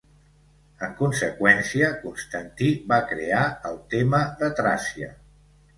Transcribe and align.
En 0.87 0.95
conseqüència, 1.01 1.91
Constantí 2.07 2.73
va 2.93 3.01
crear 3.13 3.45
el 3.73 3.79
Tema 3.97 4.25
de 4.43 4.53
Tràcia. 4.65 5.17